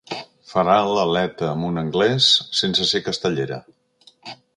Farà 0.51 0.77
l'aleta 0.93 1.45
amb 1.49 1.67
un 1.67 1.77
anglès 1.81 2.29
sense 2.61 2.87
ser 2.93 3.03
castellera. 3.09 3.61